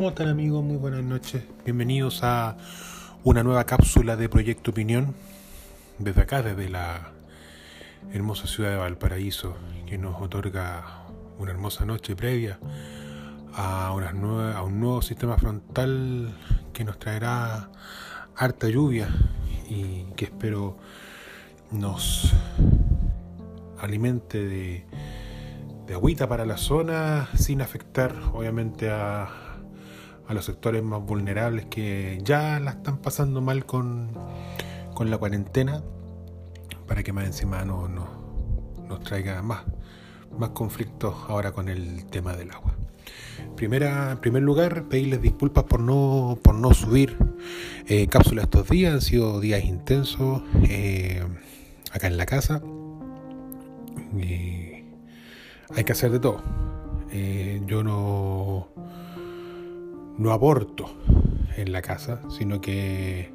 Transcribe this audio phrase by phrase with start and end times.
[0.00, 0.64] ¿Cómo están amigos?
[0.64, 1.42] Muy buenas noches.
[1.62, 2.56] Bienvenidos a
[3.22, 5.14] una nueva cápsula de Proyecto Opinión
[5.98, 7.12] desde acá, desde la
[8.10, 11.02] hermosa ciudad de Valparaíso, que nos otorga
[11.38, 12.58] una hermosa noche previa
[13.52, 16.34] a, un nuevo sistema frontal
[16.72, 17.68] que nos traerá
[18.34, 19.06] harta lluvia
[19.68, 20.78] y que espero
[21.72, 22.32] nos
[23.78, 24.86] alimente de,
[25.86, 29.49] de agüita para la zona sin afectar obviamente a,
[30.30, 34.10] a los sectores más vulnerables que ya la están pasando mal con,
[34.94, 35.82] con la cuarentena
[36.86, 38.06] para que más encima no, no,
[38.88, 39.62] nos traiga más,
[40.38, 42.76] más conflictos ahora con el tema del agua.
[43.56, 47.16] Primera, en primer lugar, pedirles disculpas por no, por no subir
[47.88, 51.24] eh, cápsulas estos días, han sido días intensos eh,
[51.90, 52.62] acá en la casa.
[54.16, 54.84] Y
[55.74, 56.40] hay que hacer de todo.
[57.10, 58.68] Eh, yo no,
[60.20, 60.84] no aborto
[61.56, 63.30] en la casa, sino que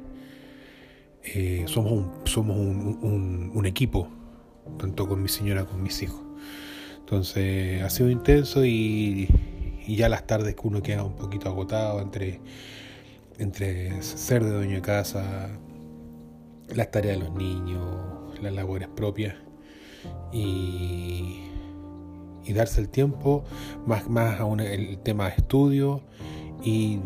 [1.66, 4.08] somos, un, somos un, equipo,
[4.78, 6.22] tanto con mi señora como con mis hijos.
[7.00, 9.28] Entonces ha sido intenso y,
[9.88, 12.40] ya las tardes que uno queda un poquito agotado entre,
[13.38, 15.48] entre ser de dueño de casa,
[16.72, 19.34] las tareas de los niños, las labores propias
[20.32, 21.40] y,
[22.44, 23.44] y darse el tiempo
[23.86, 26.00] más, más a el tema de estudio
[26.62, 26.98] y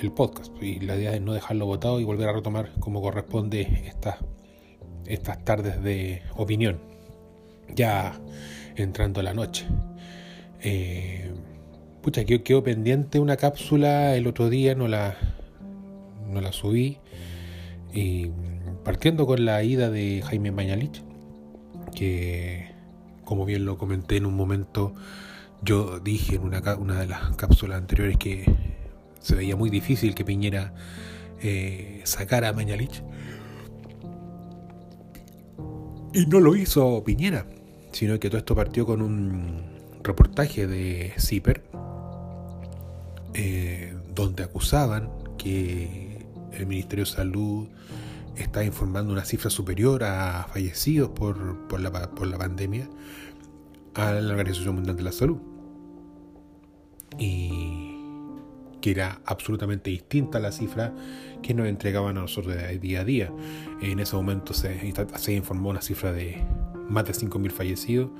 [0.00, 0.52] el podcast.
[0.60, 4.16] Y la idea es no dejarlo botado y volver a retomar como corresponde estas,
[5.06, 6.80] estas tardes de opinión,
[7.74, 8.18] ya
[8.76, 9.66] entrando la noche.
[10.60, 11.32] Eh,
[12.02, 15.16] Pucha, quedó, quedó pendiente una cápsula el otro día, no la,
[16.28, 16.98] no la subí.
[17.94, 18.30] Y
[18.82, 21.00] partiendo con la ida de Jaime Mañalich,
[21.94, 22.72] que
[23.24, 24.94] como bien lo comenté en un momento,
[25.62, 28.52] yo dije en una, una de las cápsulas anteriores que
[29.22, 30.74] se veía muy difícil que Piñera
[31.40, 33.02] eh, sacara a Mañalich.
[36.12, 37.46] Y no lo hizo Piñera,
[37.92, 39.62] sino que todo esto partió con un
[40.02, 41.62] reportaje de CIPER
[43.34, 47.68] eh, donde acusaban que el Ministerio de Salud
[48.36, 52.88] está informando una cifra superior a fallecidos por, por, la, por la pandemia
[53.94, 55.38] a la Organización Mundial de la Salud.
[57.18, 57.71] Y
[58.82, 60.92] que era absolutamente distinta a la cifra
[61.40, 63.32] que nos entregaban a nosotros de día a día.
[63.80, 66.42] En ese momento se, se informó una cifra de
[66.90, 68.10] más de 5.000 fallecidos,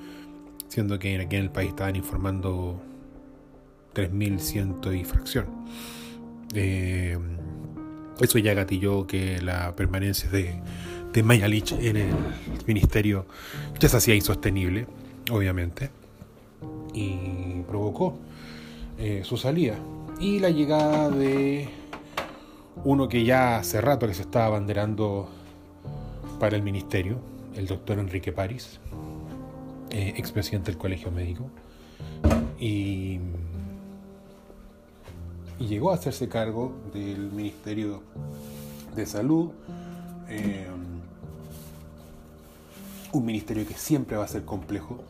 [0.69, 2.81] siendo que aquí en el país estaban informando
[3.93, 5.47] 3100 y fracción.
[6.55, 7.19] Eh,
[8.21, 10.55] eso ya gatilló que la permanencia de,
[11.13, 12.15] de Mayalich en el
[12.67, 13.27] ministerio
[13.81, 14.87] ya se hacía insostenible,
[15.31, 15.91] obviamente,
[16.95, 18.19] y provocó
[18.99, 19.77] eh, su salida.
[20.23, 21.69] Y la llegada de
[22.85, 25.29] uno que ya hace rato que se estaba abanderando
[26.39, 27.19] para el ministerio,
[27.57, 28.79] el doctor Enrique París,
[29.91, 31.51] eh, expresidente del Colegio Médico,
[32.61, 33.19] y
[35.59, 38.05] llegó a hacerse cargo del Ministerio
[38.95, 39.51] de Salud,
[40.29, 40.69] eh,
[43.13, 45.03] un ministerio que siempre va a ser complejo,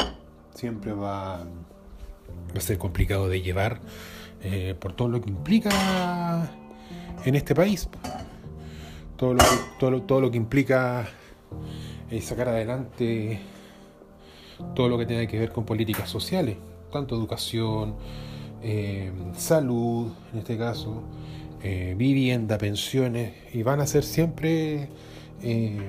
[0.54, 3.78] siempre va, a ser complicado de llevar
[4.42, 6.50] eh, por todo lo que implica
[7.24, 7.88] en este país,
[9.16, 11.08] todo lo que, todo todo lo que implica
[12.10, 13.40] eh, sacar adelante
[14.74, 16.56] todo lo que tenga que ver con políticas sociales,
[16.90, 17.94] tanto educación,
[18.62, 21.02] eh, salud, en este caso,
[21.62, 24.88] eh, vivienda, pensiones, y van a ser siempre
[25.42, 25.80] eh,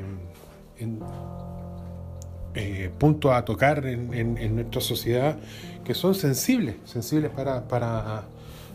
[2.99, 5.37] puntos a tocar en, nuestra sociedad
[5.83, 8.25] que son sensibles, sensibles para,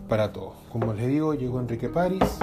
[0.08, 0.54] para todos.
[0.72, 2.38] Como les digo, llegó Enrique París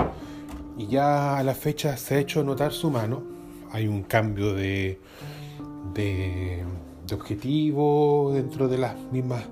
[0.77, 3.23] y ya a la fecha se ha hecho notar su mano.
[3.71, 4.99] Hay un cambio de,
[5.93, 6.63] de,
[7.07, 9.43] de objetivo dentro de las mismas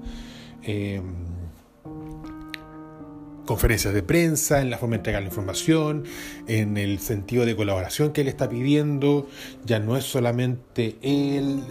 [3.46, 6.06] conferencias de prensa, en la forma de entregar la información,
[6.48, 9.28] en el sentido de colaboración que él está pidiendo.
[9.66, 11.62] Ya no es solamente él,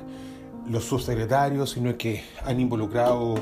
[0.68, 3.34] los subsecretarios, sino que han involucrado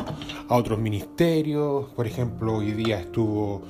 [0.49, 1.87] a otros ministerios.
[1.90, 3.62] Por ejemplo, hoy día estuvo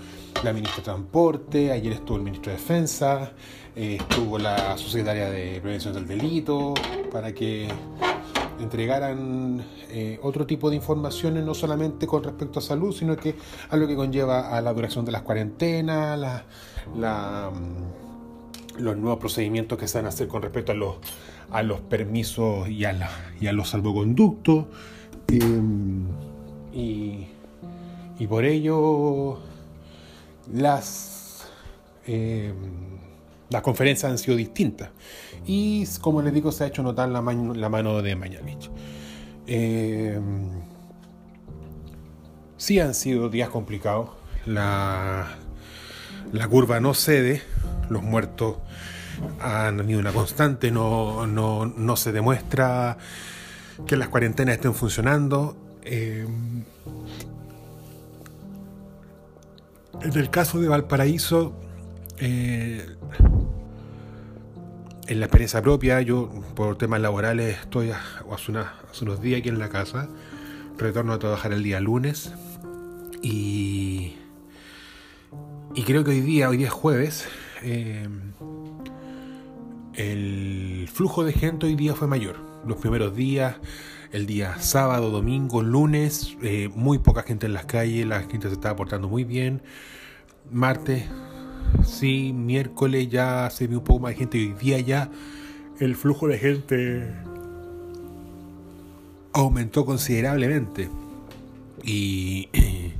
[0.43, 3.33] la ministra de Transporte, ayer estuvo el ministro de Defensa,
[3.77, 6.75] eh, estuvo la subsecretaria de Prevención del Delito,
[7.13, 7.69] para que
[8.61, 13.35] entregaran eh, otro tipo de informaciones, no solamente con respecto a salud, sino que
[13.69, 16.19] a lo que conlleva a la duración de las cuarentenas,
[16.97, 20.97] la, mm, los nuevos procedimientos que se van a hacer con respecto a los,
[21.51, 23.11] a los permisos y a,
[23.41, 24.67] y a los salvoconductos.
[25.29, 26.07] Em,
[26.73, 27.27] y,
[28.29, 29.39] por ello
[30.53, 31.47] las,
[32.07, 32.53] eh,
[33.49, 34.91] las conferencias han sido distintas.
[35.47, 38.71] Y como les digo, se ha hecho notar la, la mano de Mañalich.
[39.47, 40.21] Eh,
[42.57, 44.11] sí han sido días complicados.
[44.47, 45.29] La,
[46.33, 47.43] la curva no cede.
[47.89, 48.57] Los muertos
[49.41, 50.71] han tenido una constante.
[50.71, 52.99] No, no, no se demuestra
[53.87, 55.57] que las cuarentenas estén funcionando.
[55.83, 56.27] Eh,
[60.03, 61.55] en el caso de Valparaíso,
[62.19, 62.87] eh,
[65.07, 68.53] en la experiencia propia, yo por temas laborales estoy hace,
[69.03, 70.09] unos días aquí en la casa,
[70.79, 72.33] retorno a trabajar el día lunes
[73.23, 74.15] y,
[75.75, 77.27] y creo que hoy día, hoy día es jueves,
[77.63, 78.09] eh,
[80.01, 82.37] el flujo de gente hoy día fue mayor.
[82.67, 83.57] Los primeros días,
[84.13, 88.55] el día sábado, domingo, lunes, eh, muy poca gente en las calles, la gente se
[88.55, 89.63] estaba portando muy bien.
[90.51, 91.05] Martes,
[91.85, 94.39] sí, miércoles ya se vio un poco más de gente.
[94.39, 95.11] Hoy día ya
[95.79, 97.15] el flujo de gente
[99.33, 100.89] aumentó considerablemente.
[101.83, 102.49] Y,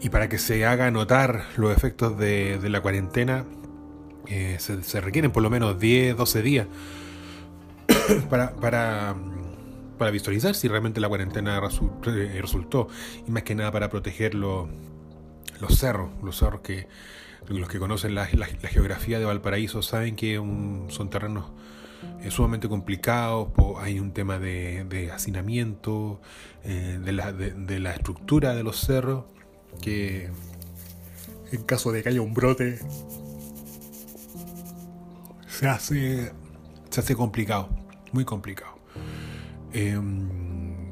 [0.00, 3.44] y para que se haga notar los efectos de, la cuarentena,
[4.28, 6.66] eh, se, requieren por lo menos 10, 12 días
[8.30, 9.14] para, para,
[9.98, 11.60] para, visualizar si realmente la cuarentena
[12.06, 12.88] eh, resultó.
[13.26, 14.68] Y más que nada para proteger los,
[15.60, 16.86] los cerros, los cerros que
[17.48, 20.36] los que conocen la, geografía de Valparaíso saben que
[20.88, 21.44] son terrenos
[22.22, 23.48] eh, sumamente complicados,
[23.78, 26.20] hay un tema de, hacinamiento,
[26.64, 29.24] eh, de, la, de, la, estructura de los cerros,
[29.80, 30.30] que
[31.52, 32.78] en caso de que haya un brote
[35.54, 36.32] se hace,
[36.90, 37.68] se hace complicado,
[38.12, 38.74] muy complicado.
[39.72, 40.90] Em,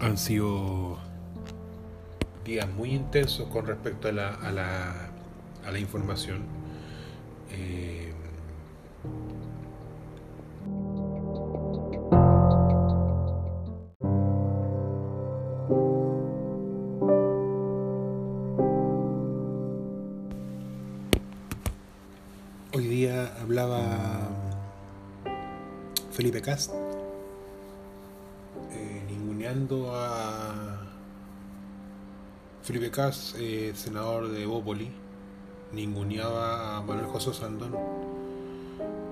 [0.00, 0.98] han sido
[2.44, 5.10] días muy intensos con respecto a la, a la,
[5.64, 6.42] a la información.
[7.52, 8.11] Eh,
[26.12, 26.74] Felipe Cast
[28.70, 30.86] eh, ninguneando a
[32.62, 34.92] Felipe Cas, eh, senador de Bópoli,
[35.72, 37.72] ninguneaba a Manuel José Sandón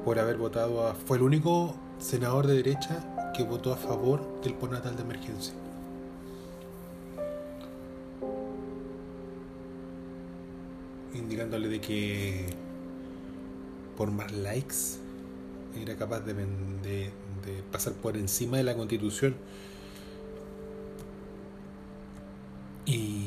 [0.04, 0.94] por haber votado a...
[0.94, 5.54] Fue el único senador de derecha que votó a favor del postnatal de emergencia.
[11.14, 12.46] Indicándole de que
[13.96, 15.00] por más likes
[15.76, 17.10] era capaz de, de
[17.70, 19.34] pasar por encima de la constitución
[22.86, 23.26] Y.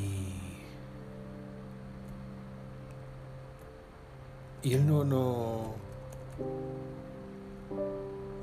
[4.62, 5.74] Y él no, no.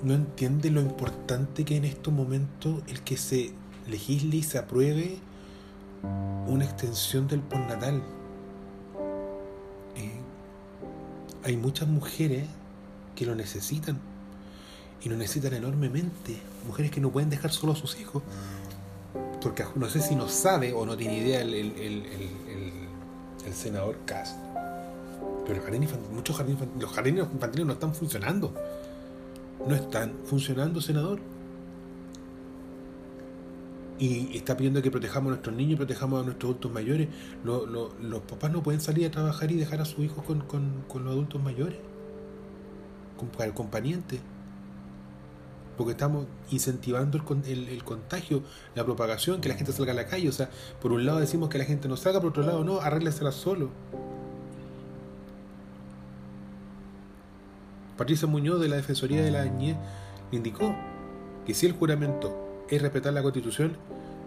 [0.03, 3.53] No entiende lo importante que en estos momentos el que se
[3.87, 5.19] legisle y se apruebe
[6.47, 8.03] una extensión del postnatal.
[9.97, 10.21] Eh,
[11.45, 12.49] hay muchas mujeres
[13.21, 13.99] que lo necesitan
[15.03, 16.39] y lo necesitan enormemente.
[16.67, 18.23] Mujeres que no pueden dejar solo a sus hijos
[19.43, 24.39] porque no sé si no sabe o no tiene idea el, el, senador Cast,
[25.47, 25.61] pero
[26.15, 28.55] muchos jardines los jardines infantiles no están funcionando.
[29.67, 31.21] No están funcionando, senador.
[33.99, 37.09] Y está pidiendo que protejamos a nuestros niños, protejamos a nuestros adultos mayores.
[37.45, 41.13] los papás no pueden salir a trabajar y dejar a sus hijos con, con los
[41.13, 41.77] adultos mayores,
[43.29, 44.21] con el compañente
[45.81, 48.43] porque estamos incentivando el, contagio,
[48.75, 50.29] la propagación, que la gente salga a la calle.
[50.29, 52.83] O sea, por un lado decimos que la gente no salga, por otro lado no,
[52.83, 53.71] arréglesela solo.
[57.97, 59.79] Patricia Muñoz de la Defensoría de la Niñez
[60.33, 60.75] indicó
[61.47, 63.79] que si el juramento es respetar la Constitución,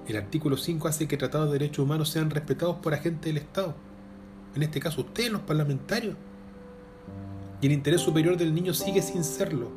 [0.08, 3.76] el artículo 5 hace que tratados de derechos humanos sean respetados por agentes del Estado.
[4.56, 6.16] En este caso, ustedes, los parlamentarios.
[7.64, 9.72] Y el interés superior del niño sigue sin serlo.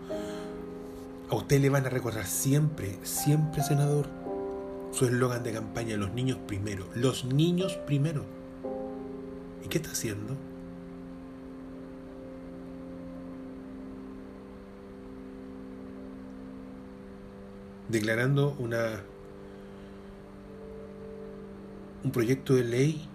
[1.31, 4.09] A usted le van a recordar siempre, siempre, senador,
[4.90, 8.25] su eslogan de campaña, los niños primero, los niños primero.
[9.64, 10.35] ¿Y qué está haciendo?
[17.88, 19.00] Declarando una
[22.02, 23.09] un proyecto de ley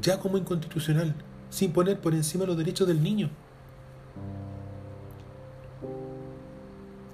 [0.00, 1.14] ya como inconstitucional,
[1.50, 3.28] sin poner por encima los derechos del niño.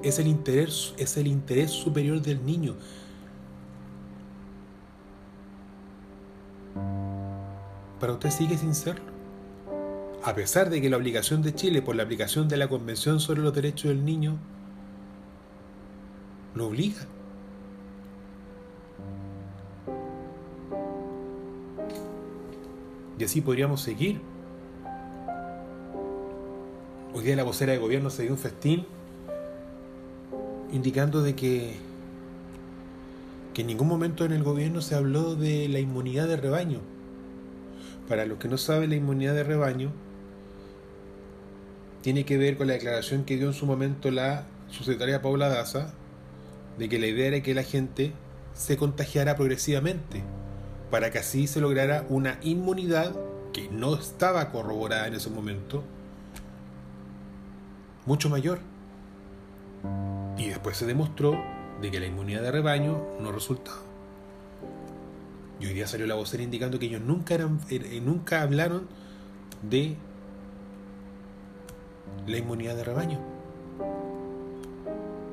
[0.02, 2.74] Es el interés, es el interés superior del niño.
[8.00, 9.04] para usted sigue sin serlo.
[10.22, 13.40] A pesar de que la obligación de Chile por la aplicación de la Convención sobre
[13.40, 14.36] los Derechos del Niño
[16.54, 17.06] lo obliga.
[23.18, 24.20] Y así podríamos seguir.
[27.14, 28.86] Hoy día la vocera de gobierno se dio un festín
[30.72, 31.76] indicando de que,
[33.54, 36.80] que en ningún momento en el gobierno se habló de la inmunidad de rebaño.
[38.08, 39.92] Para los que no saben, la inmunidad de rebaño
[42.02, 45.92] tiene que ver con la declaración que dio en su momento la subsecretaria Paula Daza
[46.78, 48.12] de que la idea era que la gente
[48.54, 50.22] se contagiara progresivamente
[50.90, 53.14] para que así se lograra una inmunidad
[53.52, 55.82] que no estaba corroborada en ese momento
[58.04, 58.60] mucho mayor.
[60.38, 61.42] Y después se demostró
[61.80, 63.78] de que la inmunidad de rebaño no resultaba.
[65.60, 68.86] Y hoy día salió la vocera indicando que ellos nunca eran eh, nunca hablaron
[69.62, 69.96] de
[72.26, 73.18] la inmunidad de rebaño.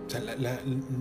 [0.05, 0.22] O sea,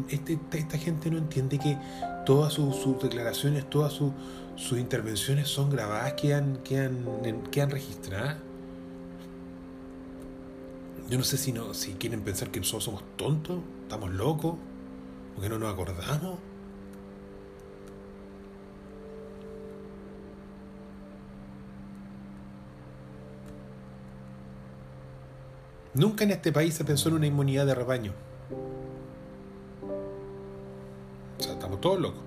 [0.09, 1.77] este, esta, gente no entiende que
[2.25, 7.05] todas sus, declaraciones, todas sus intervenciones son grabadas, quedan, quedan,
[7.51, 8.37] quedan registradas.
[11.13, 14.55] Yo no sé si, no, si quieren pensar que nosotros somos tontos, estamos locos,
[15.35, 16.39] porque no nos acordamos.
[25.93, 28.15] Nunca en este país se pensó en una inmunidad de rebaño.
[31.39, 32.23] O sea, estamos todos locos.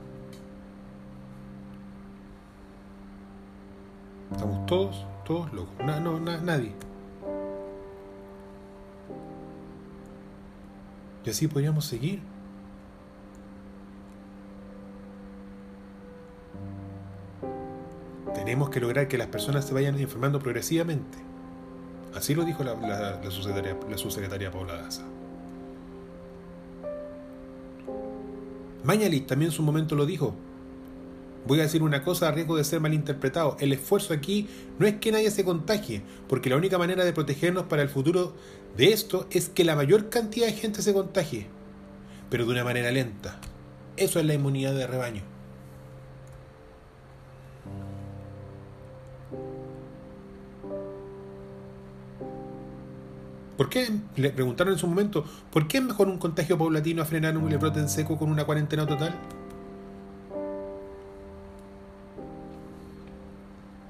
[4.31, 5.73] Estamos todos, todos locos.
[5.83, 6.84] No, no, nadie.
[11.25, 12.21] Y así podríamos seguir.
[18.33, 21.17] Tenemos que lograr que las personas se vayan informando progresivamente.
[22.13, 25.03] Así lo dijo la, la, subsecretaria, Paula Daza.
[28.83, 30.35] Mañalich también en su momento lo dijo.
[31.45, 33.55] Voy a decir una cosa a riesgo de ser malinterpretado.
[33.59, 34.47] El esfuerzo aquí
[34.79, 38.33] no es que nadie se contagie, porque la única manera de protegernos para el futuro
[38.75, 41.47] de esto es que la mayor cantidad de gente se contagie,
[42.31, 43.39] pero de una manera lenta.
[43.95, 45.21] Eso es la inmunidad de rebaño.
[53.55, 53.87] ¿Por qué?
[54.17, 57.49] Le preguntaron en su momento, ¿por qué es mejor un contagio paulatino a frenar un
[57.49, 59.15] rebrote en seco con una cuarentena total?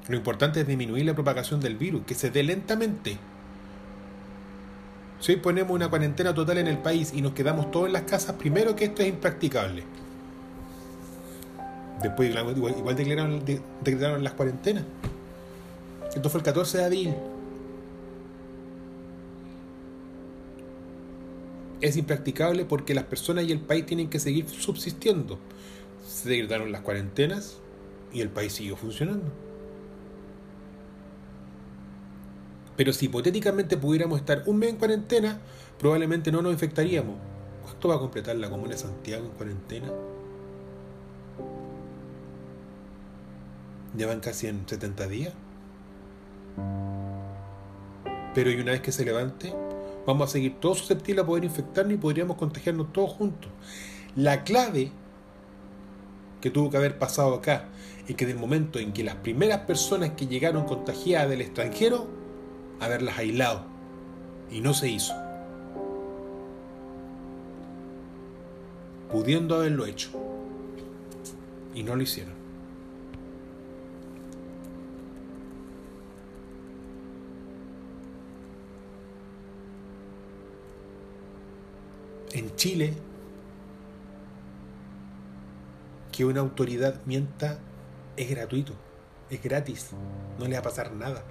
[0.07, 3.17] Lo importante es disminuir la propagación del virus, que se dé lentamente.
[5.19, 8.03] Si hoy ponemos una cuarentena total en el país y nos quedamos todos en las
[8.03, 9.83] casas, primero que esto es impracticable.
[12.03, 14.83] Después igual, declararon, las cuarentenas.
[16.13, 17.15] Esto fue el 14 de abril.
[21.81, 25.39] Es impracticable porque las personas y el país tienen que seguir subsistiendo.
[26.07, 27.57] Se decretaron las cuarentenas
[28.13, 29.31] y el país siguió funcionando.
[32.75, 35.39] Pero si hipotéticamente pudiéramos estar un mes en cuarentena,
[35.79, 37.15] probablemente no nos infectaríamos.
[37.63, 39.91] ¿Cuánto va a completar la Comuna de Santiago en cuarentena?
[43.97, 45.33] Llevan casi en 70 días.
[48.33, 49.53] Pero y una vez que se levante,
[50.05, 53.49] vamos a seguir todos susceptibles a poder infectarnos y podríamos contagiarnos todos juntos.
[54.17, 54.91] La clave
[56.41, 57.69] que tuvo que haber pasado acá
[58.07, 62.24] es que del momento en que las primeras personas que llegaron contagiadas del extranjero
[62.79, 63.63] haberlas aislado.
[64.51, 65.13] Y no se hizo.
[69.11, 70.09] Pudiendo haberlo hecho.
[71.73, 72.33] Y no lo hicieron.
[82.33, 82.93] En Chile,
[86.11, 87.59] que una autoridad mienta
[88.17, 88.73] es gratuito,
[89.29, 89.91] es gratis,
[90.37, 91.23] no le va a pasar nada.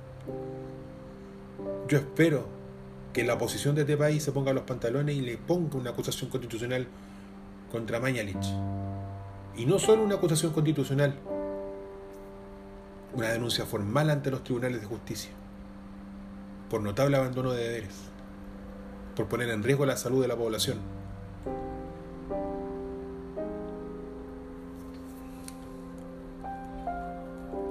[1.88, 2.46] Yo espero
[3.12, 6.30] que la oposición de este país se ponga los pantalones y le ponga una acusación
[6.30, 6.86] constitucional
[7.70, 8.46] contra Mañalich.
[9.56, 11.14] Y no solo una acusación constitucional,
[13.14, 15.30] una denuncia formal ante los tribunales de justicia
[16.68, 17.94] por notable abandono de deberes,
[19.14, 20.78] por poner en riesgo la salud de la población.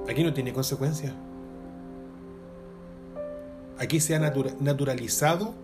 [0.10, 1.14] Aquí no tiene consecuencias.
[3.78, 5.56] Aquí se ha naturalizado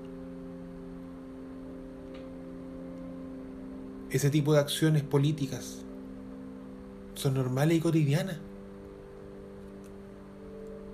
[4.09, 5.79] ese tipo de acciones políticas.
[7.15, 8.37] Son normales y cotidianas.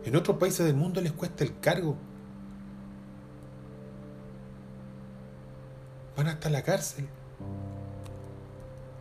[0.05, 1.95] En otros países del mundo les cuesta el cargo.
[6.15, 7.07] Van hasta la cárcel.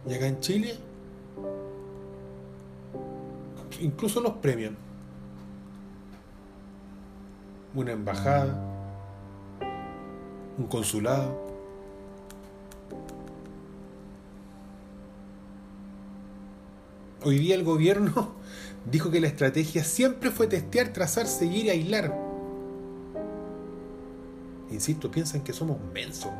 [0.07, 0.75] Y acá en Chile,
[3.81, 4.77] incluso los premian.
[7.75, 8.55] Una embajada,
[10.57, 11.43] un consulado.
[17.25, 18.35] Hoy día el gobierno
[18.91, 22.17] dijo que la estrategia siempre fue testear, trazar, seguir y aislar.
[24.71, 26.31] Insisto, piensan que somos mensos.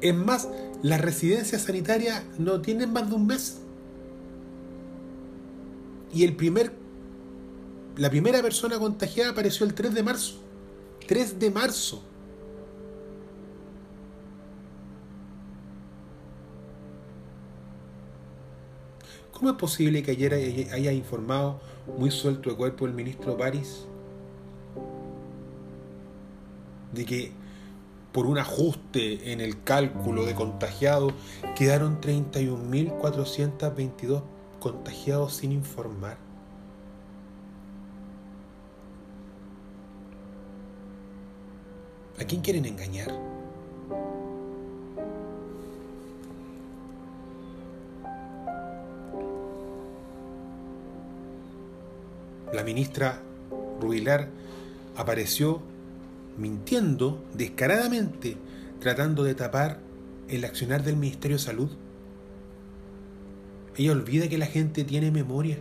[0.00, 0.48] Es más,
[0.82, 3.60] las residencias sanitarias no tienen más de un mes.
[6.12, 6.72] Y el primer,
[7.96, 10.42] la primera persona contagiada apareció el 3 de marzo.
[11.06, 12.02] 3 de marzo.
[19.32, 20.34] ¿Cómo es posible que ayer
[20.72, 21.60] haya informado
[21.96, 23.86] muy suelto de cuerpo el ministro París
[26.92, 27.32] de que
[28.12, 31.12] por un ajuste en el cálculo de contagiados
[31.54, 34.22] quedaron 31.422
[34.60, 36.18] contagiados sin informar?
[42.20, 43.12] ¿A quién quieren engañar?
[52.58, 53.22] la ministra
[53.80, 54.28] Rubilar
[54.96, 55.60] apareció
[56.36, 58.36] mintiendo descaradamente,
[58.80, 59.78] tratando de tapar
[60.28, 61.70] el accionar del Ministerio de Salud.
[63.78, 65.56] Ella olvida que la gente tiene memoria.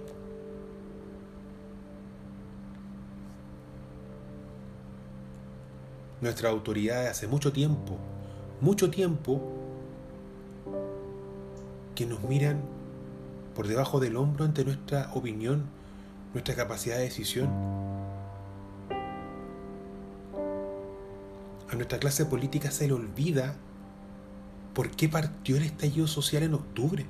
[6.19, 7.95] Nuestras autoridades hace mucho tiempo,
[8.59, 9.39] mucho tiempo,
[11.93, 12.59] que nos miran
[13.55, 15.65] por debajo del hombro ante nuestra opinión
[16.33, 17.49] nuestra capacidad de decisión.
[21.69, 23.55] A nuestra clase política se le olvida
[24.73, 27.05] por qué partió el estallido social en octubre.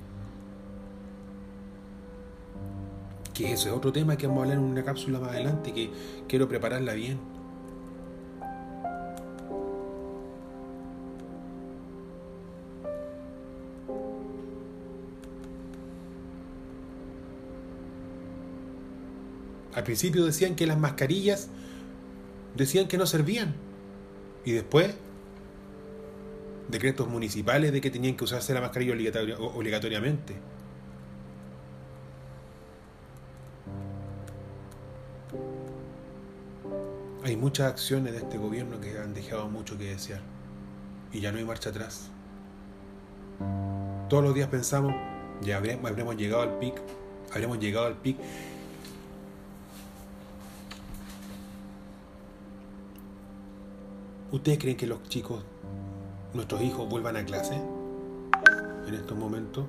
[3.38, 5.92] Que ese es otro tema que vamos a hablar en una cápsula más adelante, que
[6.28, 7.20] quiero prepararla bien.
[19.76, 21.50] Al principio decían que las mascarillas
[22.56, 23.54] decían que no servían.
[24.46, 24.96] Y después,
[26.70, 28.96] decretos municipales de que tenían que usarse la mascarilla
[29.38, 30.57] obligatoriamente.
[37.40, 40.22] Muchas acciones de este gobierno que han dejado mucho que desear.
[41.14, 42.10] Y ya no hay marcha atrás.
[44.10, 44.94] Todos los días pensamos,
[45.42, 46.82] ya habremos, habremos llegado al pic,
[47.32, 48.18] habremos llegado al pic
[54.30, 55.42] ¿Ustedes creen que los chicos,
[56.34, 57.62] nuestros hijos, vuelvan a clase
[58.86, 59.66] en estos momentos?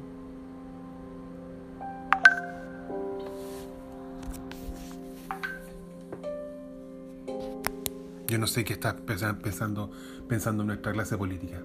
[8.28, 9.90] Yo no sé qué está pensando,
[10.28, 11.62] pensando en nuestra clase política.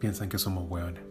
[0.00, 1.02] Piensan que somos hueones.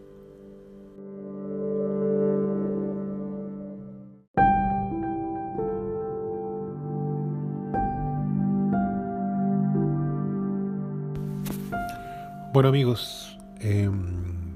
[12.54, 14.56] Bueno amigos, em,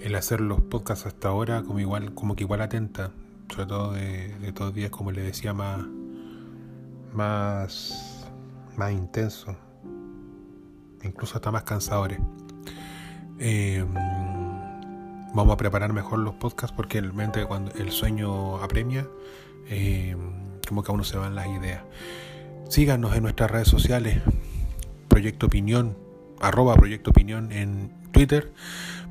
[0.00, 3.12] el hacer los podcasts hasta ahora como igual, como que igual atenta,
[3.48, 5.80] sobre todo de, de todos días, como le decía, más,
[7.12, 8.26] más,
[8.76, 9.56] más intenso,
[11.02, 12.20] incluso hasta más cansadores.
[13.38, 13.92] Em,
[15.34, 19.06] vamos a preparar mejor los podcasts porque realmente cuando el sueño apremia,
[19.68, 20.18] em,
[20.66, 21.82] como que a uno se van las ideas.
[22.68, 24.22] Síganos en nuestras redes sociales,
[25.08, 25.96] Proyecto Opinión,
[26.40, 28.52] arroba Proyecto Opinión en Twitter,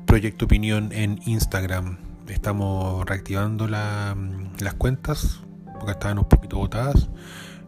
[0.06, 2.05] Proyecto Opinión en Instagram.
[2.28, 5.40] Estamos reactivando las cuentas
[5.78, 7.08] porque estaban un poquito botadas.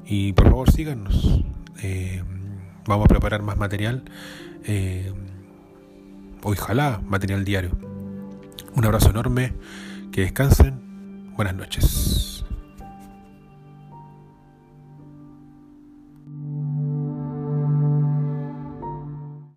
[0.05, 1.45] Y por favor síganos.
[1.83, 2.23] Eh,
[2.87, 4.05] vamos a preparar más material.
[4.65, 5.13] Eh,
[6.43, 7.71] ojalá material diario.
[8.75, 9.55] Un abrazo enorme.
[10.13, 11.35] Que descansen.
[11.37, 12.38] Buenas noches.